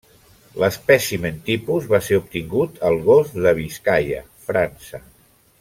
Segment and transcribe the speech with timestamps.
[0.61, 5.07] L'espècimen tipus va ser obtingut al Golf de Biscaia, França.